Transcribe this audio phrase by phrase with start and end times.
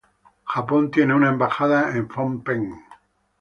[0.45, 2.73] Japón tiene una embajada en Phnom Penh.